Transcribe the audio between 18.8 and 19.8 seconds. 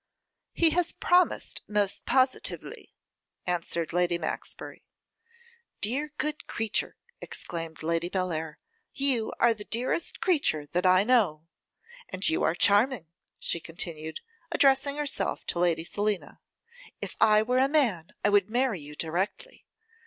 you directly.